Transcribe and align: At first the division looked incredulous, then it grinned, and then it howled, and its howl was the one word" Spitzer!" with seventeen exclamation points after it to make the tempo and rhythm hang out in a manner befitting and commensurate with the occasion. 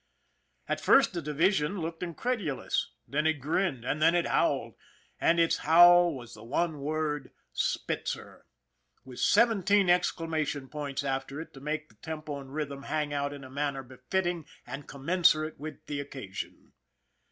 At 0.67 0.81
first 0.81 1.13
the 1.13 1.21
division 1.21 1.79
looked 1.79 2.01
incredulous, 2.01 2.89
then 3.07 3.27
it 3.27 3.33
grinned, 3.33 3.85
and 3.85 4.01
then 4.01 4.15
it 4.15 4.25
howled, 4.25 4.73
and 5.19 5.39
its 5.39 5.57
howl 5.57 6.15
was 6.15 6.33
the 6.33 6.43
one 6.43 6.79
word" 6.79 7.29
Spitzer!" 7.71 8.47
with 9.05 9.19
seventeen 9.19 9.91
exclamation 9.91 10.69
points 10.69 11.03
after 11.03 11.39
it 11.39 11.53
to 11.53 11.61
make 11.61 11.89
the 11.89 11.95
tempo 12.01 12.39
and 12.39 12.51
rhythm 12.51 12.81
hang 12.81 13.13
out 13.13 13.31
in 13.31 13.43
a 13.43 13.49
manner 13.51 13.83
befitting 13.83 14.47
and 14.65 14.87
commensurate 14.87 15.59
with 15.59 15.85
the 15.85 15.99
occasion. 15.99 16.73